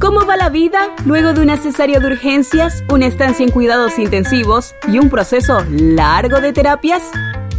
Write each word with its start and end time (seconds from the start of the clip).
¿Cómo 0.00 0.24
va 0.24 0.36
la 0.38 0.48
vida 0.48 0.94
luego 1.04 1.34
de 1.34 1.42
una 1.42 1.58
cesárea 1.58 2.00
de 2.00 2.06
urgencias, 2.06 2.82
una 2.88 3.04
estancia 3.06 3.44
en 3.44 3.52
cuidados 3.52 3.98
intensivos 3.98 4.74
y 4.88 4.98
un 4.98 5.10
proceso 5.10 5.62
largo 5.68 6.40
de 6.40 6.54
terapias? 6.54 7.02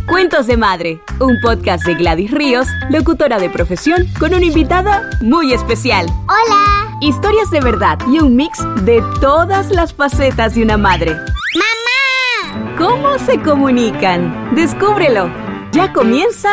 Cuentos 0.08 0.48
de 0.48 0.58
Madre, 0.58 1.00
un 1.20 1.40
podcast 1.40 1.86
de 1.86 1.94
Gladys 1.94 2.32
Ríos, 2.32 2.66
locutora 2.90 3.38
de 3.38 3.52
profesión, 3.52 4.08
con 4.20 4.34
una 4.34 4.44
invitada 4.44 5.08
muy 5.22 5.54
especial. 5.54 6.08
Hola. 6.24 6.98
Historias 7.00 7.52
de 7.52 7.60
verdad 7.62 8.00
y 8.12 8.18
un 8.20 8.36
mix 8.36 8.58
de 8.86 9.04
todas 9.22 9.70
las 9.70 9.94
facetas 9.94 10.56
de 10.56 10.64
una 10.64 10.78
madre. 10.78 11.12
¡Mamá! 11.14 12.76
¿Cómo 12.76 13.20
se 13.20 13.40
comunican? 13.40 14.56
Descúbrelo. 14.56 15.30
Ya 15.74 15.94
comienza 15.94 16.50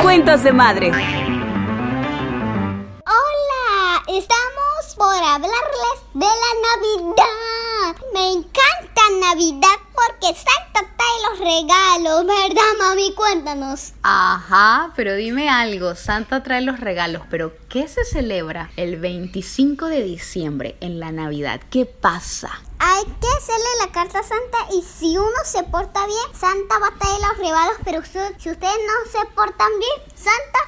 Cuentos 0.00 0.44
de 0.44 0.52
Madre. 0.52 0.92
Hola, 3.04 3.43
estamos 4.08 4.94
por 4.96 5.14
hablarles 5.14 5.98
de 6.12 6.26
la 6.26 6.52
Navidad. 6.68 7.96
Me 8.12 8.32
encanta 8.32 9.02
Navidad 9.20 9.76
porque 9.94 10.34
Santa 10.34 10.94
trae 10.96 11.30
los 11.30 11.38
regalos, 11.38 12.26
¿verdad, 12.26 12.72
mami? 12.78 13.14
Cuéntanos. 13.14 13.92
Ajá, 14.02 14.92
pero 14.94 15.14
dime 15.14 15.48
algo, 15.48 15.94
Santa 15.94 16.42
trae 16.42 16.60
los 16.60 16.80
regalos, 16.80 17.22
pero 17.30 17.52
¿qué 17.68 17.88
se 17.88 18.04
celebra 18.04 18.70
el 18.76 18.98
25 18.98 19.86
de 19.86 20.02
diciembre 20.02 20.76
en 20.80 21.00
la 21.00 21.10
Navidad? 21.10 21.60
¿Qué 21.70 21.86
pasa? 21.86 22.50
Hay 22.78 23.04
que 23.04 23.28
hacerle 23.38 23.68
la 23.80 23.92
carta 23.92 24.18
a 24.18 24.22
Santa 24.22 24.58
y 24.74 24.82
si 24.82 25.16
uno 25.16 25.38
se 25.44 25.62
porta 25.62 26.06
bien, 26.06 26.38
Santa 26.38 26.78
va 26.78 26.88
a 26.88 26.98
traer 26.98 27.20
los 27.20 27.38
regalos, 27.38 27.76
pero 27.84 28.02
si 28.04 28.50
ustedes 28.50 28.60
no 28.60 29.10
se 29.10 29.26
portan 29.34 29.70
bien, 29.78 30.16
Santa 30.16 30.58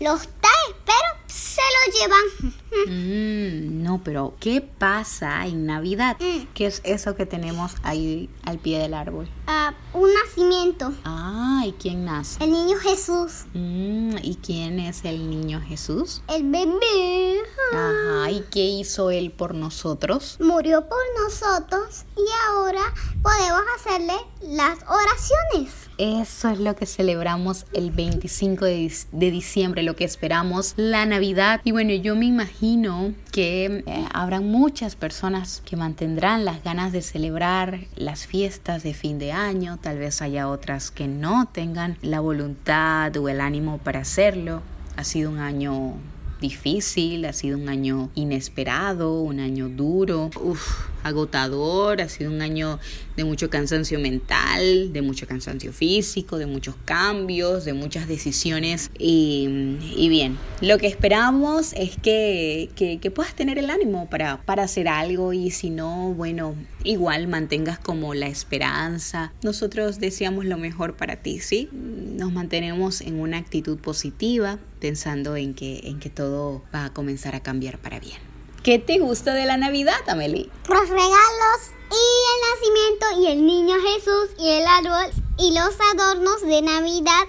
los 0.00 0.28
trae, 0.40 0.74
pero 0.84 1.20
se 1.26 1.60
los 1.76 2.00
llevan. 2.00 2.54
Mm, 2.88 3.82
no, 3.82 4.02
pero 4.02 4.34
¿qué 4.40 4.60
pasa 4.62 5.46
en 5.46 5.66
Navidad? 5.66 6.16
Mm. 6.18 6.46
¿Qué 6.54 6.66
es 6.66 6.80
eso 6.84 7.14
que 7.14 7.26
tenemos 7.26 7.74
ahí 7.82 8.30
al 8.44 8.58
pie 8.58 8.78
del 8.78 8.94
árbol? 8.94 9.28
Ah, 9.46 9.74
un 9.92 10.08
nacimiento. 10.14 10.92
Ah, 11.04 11.62
¿y 11.66 11.72
quién 11.72 12.04
nace? 12.04 12.42
El 12.42 12.52
niño 12.52 12.76
Jesús. 12.78 13.44
Mm, 13.54 14.16
¿Y 14.22 14.36
quién 14.36 14.78
es 14.78 15.04
el 15.04 15.28
niño 15.28 15.60
Jesús? 15.60 16.22
El 16.28 16.44
bebé. 16.50 17.40
Ajá, 17.72 18.30
¿y 18.30 18.44
qué 18.50 18.64
hizo 18.64 19.10
él 19.10 19.30
por 19.30 19.54
nosotros? 19.54 20.36
Murió 20.40 20.88
por 20.88 20.98
nosotros 21.22 22.04
y 22.16 22.24
ahora 22.48 22.82
podemos 23.22 23.62
hacerle 23.76 24.14
las 24.42 24.78
oraciones. 24.88 25.90
Eso 25.98 26.48
es 26.48 26.58
lo 26.58 26.76
que 26.76 26.86
celebramos 26.86 27.66
el 27.74 27.90
25 27.90 28.64
de, 28.64 28.92
de 29.12 29.30
diciembre, 29.30 29.82
lo 29.82 29.96
que 29.96 30.04
esperamos, 30.04 30.72
la 30.76 31.04
Navidad. 31.04 31.60
Y 31.62 31.72
bueno, 31.72 31.92
yo 31.92 32.16
me 32.16 32.24
imagino 32.24 33.12
que 33.32 33.84
eh, 33.86 34.04
habrán 34.12 34.50
muchas 34.50 34.96
personas 34.96 35.62
que 35.64 35.76
mantendrán 35.76 36.44
las 36.44 36.64
ganas 36.64 36.92
de 36.92 37.02
celebrar 37.02 37.80
las 37.96 38.26
fiestas 38.26 38.82
de 38.82 38.94
fin 38.94 39.18
de 39.18 39.32
año. 39.32 39.78
Tal 39.80 39.98
vez 39.98 40.20
haya 40.20 40.48
otras 40.48 40.90
que 40.90 41.08
no 41.08 41.48
tengan 41.50 41.96
la 42.02 42.20
voluntad 42.20 43.16
o 43.16 43.28
el 43.28 43.40
ánimo 43.40 43.78
para 43.78 44.00
hacerlo. 44.00 44.60
Ha 44.96 45.04
sido 45.04 45.30
un 45.30 45.38
año 45.38 45.94
difícil, 46.40 47.24
ha 47.24 47.32
sido 47.32 47.56
un 47.56 47.68
año 47.68 48.10
inesperado, 48.14 49.20
un 49.20 49.40
año 49.40 49.68
duro, 49.68 50.30
uf, 50.40 50.89
agotador, 51.02 52.00
ha 52.00 52.08
sido 52.08 52.30
un 52.30 52.42
año 52.42 52.78
de 53.16 53.24
mucho 53.24 53.50
cansancio 53.50 53.98
mental, 53.98 54.92
de 54.92 55.02
mucho 55.02 55.26
cansancio 55.26 55.72
físico, 55.72 56.38
de 56.38 56.46
muchos 56.46 56.74
cambios, 56.84 57.64
de 57.64 57.72
muchas 57.72 58.08
decisiones. 58.08 58.90
Y, 58.98 60.08
bien, 60.08 60.38
lo 60.60 60.78
que 60.78 60.86
esperamos 60.86 61.72
es 61.74 61.96
que, 61.96 62.70
que, 62.76 62.98
que 62.98 63.10
puedas 63.10 63.34
tener 63.34 63.58
el 63.58 63.70
ánimo 63.70 64.08
para, 64.08 64.42
para 64.42 64.64
hacer 64.64 64.88
algo 64.88 65.32
y 65.32 65.50
si 65.50 65.70
no, 65.70 66.14
bueno, 66.14 66.54
igual 66.84 67.28
mantengas 67.28 67.78
como 67.78 68.14
la 68.14 68.26
esperanza. 68.26 69.32
Nosotros 69.42 70.00
deseamos 70.00 70.44
lo 70.44 70.58
mejor 70.58 70.96
para 70.96 71.16
ti, 71.16 71.40
¿sí? 71.40 71.68
Nos 71.72 72.32
mantenemos 72.32 73.00
en 73.00 73.20
una 73.20 73.38
actitud 73.38 73.78
positiva, 73.78 74.58
pensando 74.80 75.36
en 75.36 75.54
que, 75.54 75.80
en 75.84 75.98
que 75.98 76.10
todo 76.10 76.62
va 76.74 76.86
a 76.86 76.92
comenzar 76.92 77.34
a 77.34 77.40
cambiar 77.40 77.78
para 77.78 78.00
bien. 78.00 78.29
¿Qué 78.62 78.78
te 78.78 78.98
gusta 78.98 79.32
de 79.34 79.46
la 79.46 79.56
Navidad, 79.56 79.96
Amelie? 80.08 80.50
Los 80.68 80.88
regalos 80.88 81.60
y 81.90 81.94
el 82.30 82.38
nacimiento 82.50 83.20
y 83.22 83.26
el 83.32 83.46
niño 83.46 83.74
Jesús 83.82 84.28
y 84.38 84.48
el 84.50 84.66
árbol 84.66 85.10
y 85.38 85.52
los 85.54 85.70
adornos 85.94 86.42
de 86.42 86.60
Navidad 86.60 87.24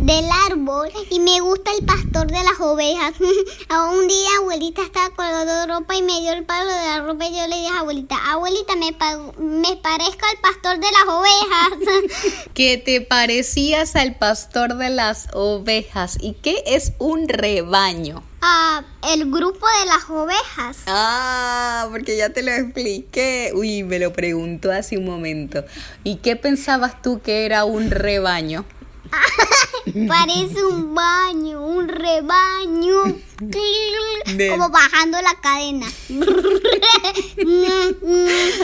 del 0.00 0.24
árbol 0.50 0.90
y 1.10 1.20
me 1.20 1.38
gusta 1.40 1.70
el 1.78 1.84
pastor 1.86 2.26
de 2.26 2.42
las 2.42 2.58
ovejas. 2.60 3.14
A 3.68 3.84
un 3.90 4.08
día 4.08 4.28
abuelita 4.40 4.82
estaba 4.82 5.10
colgando 5.10 5.72
ropa 5.78 5.94
y 5.94 6.02
me 6.02 6.20
dio 6.20 6.32
el 6.32 6.44
palo 6.44 6.68
de 6.70 6.86
la 6.88 7.02
ropa 7.02 7.24
y 7.26 7.36
yo 7.36 7.46
le 7.46 7.54
dije 7.56 7.68
a 7.68 7.80
abuelita, 7.80 8.16
abuelita 8.32 8.74
me, 8.74 8.92
pa- 8.92 9.32
me 9.38 9.76
parezco 9.76 10.26
al 10.28 10.38
pastor 10.42 10.80
de 10.80 10.90
las 10.90 11.06
ovejas. 11.06 12.44
Que 12.54 12.78
te 12.78 13.00
parecías 13.00 13.94
al 13.96 14.16
pastor 14.16 14.74
de 14.76 14.90
las 14.90 15.28
ovejas. 15.34 16.18
¿Y 16.20 16.32
qué 16.34 16.62
es 16.66 16.92
un 16.98 17.28
rebaño? 17.28 18.22
Ah, 18.46 18.82
el 19.14 19.30
grupo 19.30 19.66
de 19.80 19.86
las 19.86 20.10
ovejas. 20.10 20.76
Ah, 20.86 21.88
porque 21.90 22.14
ya 22.18 22.28
te 22.30 22.42
lo 22.42 22.50
expliqué. 22.52 23.52
Uy, 23.54 23.82
me 23.84 23.98
lo 23.98 24.12
preguntó 24.12 24.70
hace 24.70 24.98
un 24.98 25.06
momento. 25.06 25.64
¿Y 26.02 26.16
qué 26.16 26.36
pensabas 26.36 27.00
tú 27.00 27.22
que 27.22 27.46
era 27.46 27.64
un 27.64 27.90
rebaño? 27.90 28.66
Parece 30.08 30.62
un 30.64 30.94
baño, 30.94 31.64
un 31.66 31.88
rebaño. 31.88 33.16
De- 33.38 34.50
Como 34.50 34.68
bajando 34.70 35.18
la 35.22 35.34
cadena. 35.40 35.86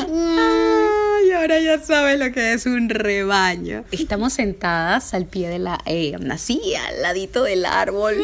Ay, 0.08 1.32
ahora 1.32 1.60
ya 1.60 1.80
sabes 1.82 2.18
lo 2.18 2.32
que 2.32 2.52
es 2.54 2.66
un 2.66 2.88
rebaño. 2.88 3.84
Estamos 3.92 4.32
sentadas 4.34 5.12
al 5.14 5.26
pie 5.26 5.48
de 5.48 5.58
la... 5.58 5.80
Eh, 5.86 6.16
así, 6.30 6.60
al 6.74 7.02
ladito 7.02 7.42
del 7.44 7.64
árbol. 7.66 8.16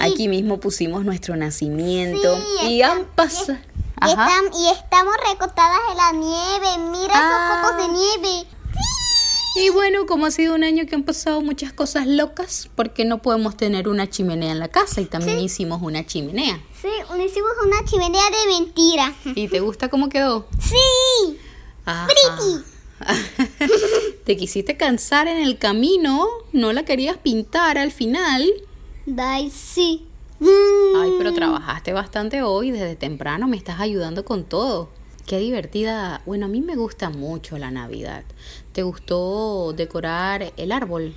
Aquí 0.00 0.28
mismo 0.28 0.58
pusimos 0.60 1.04
nuestro 1.04 1.36
nacimiento. 1.36 2.36
Sí, 2.36 2.66
y 2.68 2.80
está- 2.82 2.92
han 2.92 3.04
pasado... 3.06 3.58
Y, 4.02 4.06
estam- 4.06 4.50
y 4.58 4.68
estamos 4.72 5.14
recostadas 5.30 5.78
en 5.90 5.96
la 5.98 6.12
nieve. 6.12 6.90
Mira 6.90 7.12
Ah. 7.14 7.60
esos 7.60 7.70
pocos 7.70 7.86
de 7.86 7.92
nieve. 7.98 8.46
Y 9.56 9.68
bueno, 9.70 10.06
como 10.06 10.26
ha 10.26 10.30
sido 10.30 10.54
un 10.54 10.62
año 10.64 10.86
que 10.86 10.94
han 10.94 11.02
pasado 11.02 11.40
muchas 11.42 11.72
cosas 11.72 12.06
locas, 12.06 12.70
porque 12.76 13.04
no 13.04 13.20
podemos 13.20 13.56
tener 13.56 13.88
una 13.88 14.08
chimenea 14.08 14.52
en 14.52 14.58
la 14.60 14.68
casa 14.68 15.00
y 15.00 15.06
también 15.06 15.38
hicimos 15.40 15.82
una 15.82 16.06
chimenea. 16.06 16.62
Sí, 16.80 16.88
hicimos 17.26 17.50
una 17.66 17.84
chimenea 17.84 18.22
de 18.30 18.46
mentira. 18.58 19.12
¿Y 19.34 19.48
te 19.48 19.60
gusta 19.60 19.88
cómo 19.88 20.08
quedó? 20.08 20.46
Sí. 20.60 21.36
Ajá. 21.84 22.06
Pretty. 22.06 22.64
Te 24.24 24.36
quisiste 24.36 24.76
cansar 24.76 25.26
en 25.28 25.38
el 25.42 25.58
camino, 25.58 26.26
no 26.52 26.72
la 26.72 26.84
querías 26.84 27.16
pintar 27.18 27.76
al 27.76 27.90
final. 27.92 28.46
Dai, 29.12 29.50
sí. 29.50 30.06
Ay, 30.40 31.12
pero 31.18 31.34
trabajaste 31.34 31.92
bastante 31.92 32.42
hoy, 32.42 32.70
desde 32.70 32.94
temprano 32.94 33.48
me 33.48 33.56
estás 33.56 33.80
ayudando 33.80 34.24
con 34.24 34.44
todo. 34.44 34.88
Qué 35.26 35.38
divertida. 35.38 36.22
Bueno, 36.26 36.46
a 36.46 36.48
mí 36.48 36.60
me 36.60 36.76
gusta 36.76 37.10
mucho 37.10 37.58
la 37.58 37.72
Navidad. 37.72 38.22
¿Te 38.72 38.84
gustó 38.84 39.72
decorar 39.72 40.52
el 40.56 40.70
árbol? 40.70 41.12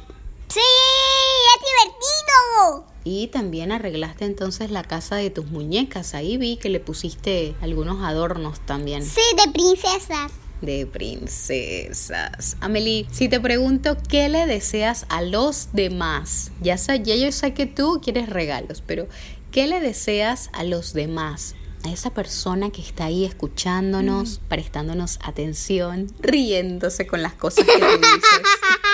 Sí, 0.47 0.59
es 0.59 1.61
divertido. 1.61 2.85
Y 3.03 3.27
también 3.27 3.71
arreglaste 3.71 4.25
entonces 4.25 4.71
la 4.71 4.83
casa 4.83 5.17
de 5.17 5.29
tus 5.29 5.45
muñecas. 5.51 6.15
Ahí 6.15 6.37
vi 6.37 6.57
que 6.57 6.69
le 6.69 6.79
pusiste 6.79 7.55
algunos 7.61 8.03
adornos 8.03 8.59
también 8.61 9.05
Sí, 9.05 9.21
de 9.45 9.51
princesas. 9.51 10.31
De 10.65 10.85
princesas. 10.85 12.57
Amelie, 12.61 13.07
si 13.11 13.29
te 13.29 13.39
pregunto 13.39 13.97
qué 14.07 14.29
le 14.29 14.45
deseas 14.45 15.05
a 15.09 15.21
los 15.21 15.69
demás, 15.73 16.51
ya, 16.61 16.77
sé, 16.77 17.01
ya 17.03 17.15
yo 17.15 17.31
sé 17.31 17.53
que 17.53 17.65
tú 17.65 17.99
quieres 18.03 18.29
regalos, 18.29 18.81
pero 18.85 19.07
¿qué 19.51 19.67
le 19.67 19.79
deseas 19.79 20.49
a 20.53 20.63
los 20.63 20.93
demás? 20.93 21.55
A 21.85 21.91
esa 21.91 22.13
persona 22.13 22.69
que 22.69 22.81
está 22.81 23.05
ahí 23.05 23.25
escuchándonos, 23.25 24.39
prestándonos 24.47 25.19
atención, 25.21 26.07
riéndose 26.21 27.05
con 27.05 27.21
las 27.21 27.33
cosas 27.33 27.65
que 27.65 27.77
te 27.77 27.97
dices. 27.97 28.41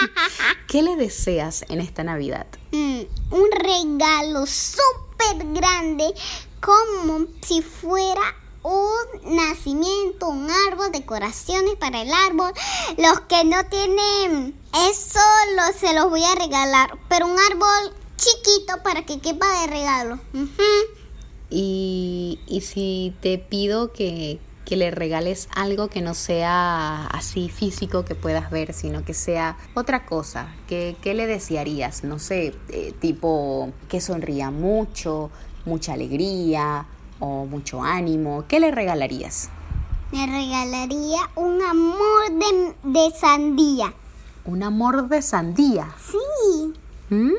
¿Qué 0.67 0.81
le 0.81 0.95
deseas 0.95 1.65
en 1.69 1.81
esta 1.81 2.03
Navidad? 2.03 2.47
Mm, 2.71 3.01
un 3.31 3.49
regalo 3.51 4.47
súper 4.47 5.53
grande, 5.53 6.05
como 6.59 7.27
si 7.41 7.61
fuera 7.61 8.35
un 8.69 9.35
nacimiento, 9.35 10.27
un 10.29 10.49
árbol, 10.69 10.91
decoraciones 10.91 11.75
para 11.75 12.01
el 12.01 12.11
árbol. 12.13 12.51
Los 12.97 13.21
que 13.21 13.43
no 13.43 13.65
tienen 13.65 14.55
eso 14.91 15.19
lo, 15.55 15.77
se 15.77 15.93
los 15.93 16.09
voy 16.09 16.23
a 16.23 16.35
regalar, 16.35 16.97
pero 17.07 17.25
un 17.25 17.37
árbol 17.51 17.93
chiquito 18.17 18.83
para 18.83 19.05
que 19.05 19.19
quepa 19.19 19.61
de 19.61 19.67
regalo. 19.67 20.19
Ujú. 20.33 20.97
Y, 21.49 22.39
y 22.47 22.61
si 22.61 23.15
te 23.21 23.39
pido 23.39 23.91
que, 23.91 24.39
que 24.65 24.77
le 24.77 24.91
regales 24.91 25.49
algo 25.55 25.87
que 25.87 26.01
no 26.01 26.13
sea 26.13 27.07
así 27.07 27.49
físico 27.49 28.05
que 28.05 28.13
puedas 28.13 28.51
ver, 28.51 28.73
sino 28.73 29.03
que 29.03 29.15
sea 29.15 29.57
otra 29.73 30.05
cosa. 30.05 30.53
¿Qué, 30.67 30.95
qué 31.01 31.15
le 31.15 31.25
desearías? 31.25 32.03
No 32.03 32.19
sé, 32.19 32.53
eh, 32.69 32.93
tipo 32.99 33.71
que 33.87 33.99
sonría 33.99 34.51
mucho, 34.51 35.31
mucha 35.65 35.93
alegría, 35.93 36.85
o 37.19 37.45
mucho 37.45 37.83
ánimo, 37.83 38.45
¿qué 38.47 38.59
le 38.59 38.71
regalarías? 38.71 39.49
Me 40.11 40.25
regalaría 40.25 41.19
un 41.35 41.61
amor 41.61 42.31
de, 42.31 42.75
de 42.83 43.11
sandía. 43.11 43.93
Un 44.45 44.63
amor 44.63 45.07
de 45.07 45.21
sandía. 45.21 45.93
Sí, 45.99 46.73
¿Mm? 47.09 47.33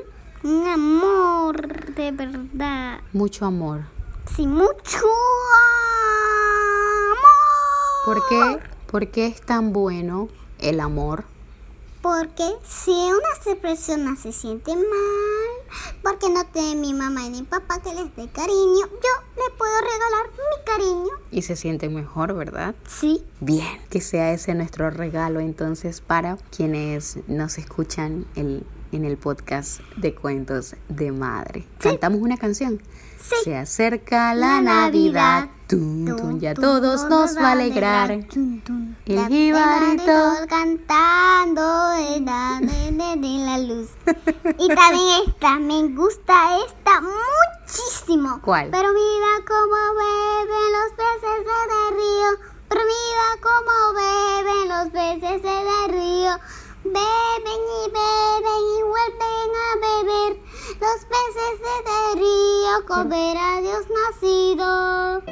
un 0.45 0.67
amor 0.69 1.95
de 1.95 2.13
verdad. 2.13 3.01
Mucho 3.13 3.47
amor. 3.47 3.83
Sí, 4.37 4.47
mucho 4.47 4.99
amor. 7.09 7.17
¿Por 8.05 8.29
qué? 8.29 8.59
¿Por 8.87 9.11
qué 9.11 9.27
es 9.27 9.41
tan 9.41 9.73
bueno 9.73 10.29
el 10.59 10.81
amor? 10.81 11.25
Porque 12.03 12.49
si 12.67 12.93
una 12.93 13.57
persona 13.61 14.17
se 14.17 14.33
siente 14.33 14.75
mal, 14.75 15.40
porque 16.03 16.29
no 16.31 16.45
tiene 16.47 16.77
mi 16.81 16.93
mamá 16.95 17.27
y 17.27 17.31
mi 17.31 17.43
papá 17.43 17.81
que 17.83 17.95
les 17.95 18.15
dé 18.17 18.29
cariño, 18.29 18.87
yo 18.87 19.15
le 19.37 19.57
puedo 19.57 19.73
regalar 19.81 20.31
mi 20.37 20.65
cariño. 20.65 21.11
Y 21.31 21.43
se 21.43 21.57
siente 21.57 21.89
mejor, 21.89 22.35
¿verdad? 22.35 22.75
Sí. 22.89 23.23
Bien, 23.41 23.81
que 23.91 24.01
sea 24.01 24.33
ese 24.33 24.55
nuestro 24.55 24.91
regalo 24.91 25.41
entonces 25.41 26.01
para 26.01 26.37
quienes 26.57 27.19
nos 27.29 27.59
escuchan 27.59 28.27
el- 28.35 28.65
en 28.93 29.05
el 29.05 29.17
podcast 29.17 29.81
de 29.97 30.15
cuentos 30.15 30.75
de 30.89 31.13
madre. 31.13 31.65
¿Cantamos 31.79 32.21
una 32.21 32.37
canción? 32.37 32.83
Sí. 33.23 33.37
Se 33.45 33.57
acerca 33.57 34.35
la, 34.35 34.57
La 34.57 34.61
Navidad, 34.63 35.41
Navidad. 35.43 35.49
tun, 35.69 36.05
tun, 36.17 36.41
ya 36.41 36.55
Tum, 36.55 36.65
todos 36.65 37.03
tum, 37.03 37.11
nos 37.11 37.37
va 37.37 37.49
a 37.49 37.53
alegrar. 37.53 38.25
Tum, 38.33 38.61
tum. 38.63 38.95
El 39.07 39.29
jibarito 39.29 40.13
cantando 40.49 41.93
de, 43.17 43.17
la- 43.17 43.17
de- 43.17 43.27
de- 43.27 43.39
de 43.39 43.45
la 43.45 43.59
luz. 43.59 43.89
Y 44.59 44.69
también 44.69 45.23
esta, 45.27 45.59
me 45.59 45.89
gusta 45.95 46.59
esta 46.67 47.01
muchísimo. 47.01 48.41
¿Cuál? 48.45 48.69
Pero 48.71 48.89
mira 48.93 49.45
cómo 49.47 49.77
beben 49.95 50.73
los 50.73 50.93
peces 50.97 51.47
del 51.47 51.97
río. 51.97 52.51
Pero 52.69 52.81
mira 52.85 53.29
cómo 53.43 53.75
beben 53.95 54.69
los 54.69 54.89
peces 54.93 55.43
del 55.43 55.89
río. 55.91 56.33
Beben 56.83 57.63
y 57.85 57.91
beben 57.91 58.63
y 58.79 58.83
vuelven 58.83 59.51
a 59.57 59.77
beber. 59.81 60.41
Los 60.81 61.05
peces 61.05 61.61
del 61.85 62.19
río 62.19 62.87
comer 62.87 63.37
a 63.37 63.61
Dios 63.61 63.85
nacido. 64.13 65.23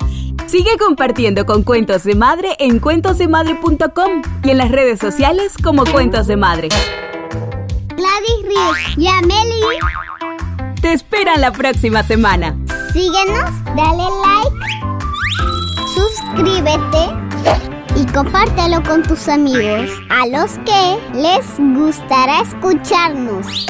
Sigue 0.47 0.77
compartiendo 0.79 1.45
con 1.47 1.63
Cuentos 1.63 2.05
de 2.05 2.15
Madre 2.15 2.57
en 2.59 2.81
cuentosdemadre.com 2.81 4.23
y 4.45 4.51
en 4.51 4.59
las 4.59 4.71
redes 4.71 4.99
sociales 4.99 5.55
como 5.63 5.85
Cuentos 5.85 6.27
de 6.27 6.37
Madre. 6.37 6.69
Gladys 7.99 8.43
Ríos 8.45 8.97
y 8.97 9.09
Amelie. 9.09 9.81
Te 10.81 10.93
esperan 10.93 11.41
la 11.41 11.51
próxima 11.51 12.05
semana. 12.05 12.57
Síguenos, 12.93 13.51
dale 13.75 14.05
like, 14.23 14.57
suscríbete 15.97 17.09
y 17.97 18.07
compártelo 18.13 18.85
con 18.85 19.03
tus 19.03 19.27
amigos 19.29 19.91
a 20.11 20.29
los 20.29 20.53
que 20.61 21.19
les 21.19 21.59
gustará 21.59 22.43
escucharnos. 22.43 23.67